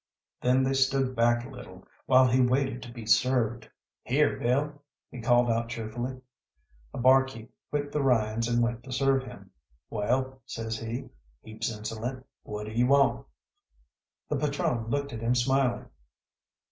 [0.41, 3.69] Then they stood back a little, while he waited to be served.
[4.01, 4.81] "Here, Bill!"
[5.11, 6.19] he called out cheerfully.
[6.91, 9.51] A bar keep quit the Ryans and went to serve him.
[9.91, 11.11] "Well," says he,
[11.43, 13.27] heaps insolent, "what do you want?"
[14.27, 15.87] The patrone looked at him smiling.